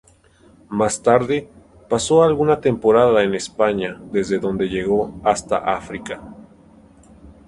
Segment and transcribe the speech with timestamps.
[0.69, 1.47] Más tarde,
[1.87, 6.19] pasó alguna temporada en España, desde donde llegó hasta África.